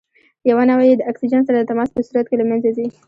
[0.49, 2.87] یوه نوعه یې د اکسیجن سره د تماس په صورت کې له منځه ځي.